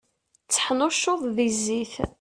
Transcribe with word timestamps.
Tteḥnuccuḍ 0.45 1.21
di 1.35 1.47
zzit. 1.57 1.93